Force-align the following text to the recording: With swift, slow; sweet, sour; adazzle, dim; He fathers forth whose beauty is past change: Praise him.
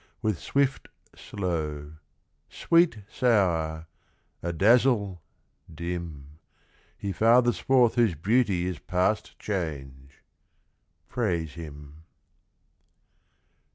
With 0.23 0.39
swift, 0.39 0.87
slow; 1.15 1.91
sweet, 2.49 3.03
sour; 3.07 3.85
adazzle, 4.41 5.21
dim; 5.71 6.39
He 6.97 7.11
fathers 7.11 7.59
forth 7.59 7.93
whose 7.93 8.15
beauty 8.15 8.65
is 8.65 8.79
past 8.79 9.37
change: 9.37 10.23
Praise 11.07 11.53
him. 11.53 12.01